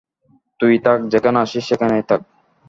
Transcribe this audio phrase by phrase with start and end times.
[0.59, 2.21] তুই থাক, যেখানে আছিস সেখানেই থাক।